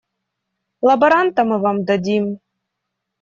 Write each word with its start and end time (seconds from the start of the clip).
Лаборанта 0.87 1.43
мы 1.49 1.59
вам 1.65 1.83
дадим. 1.91 2.25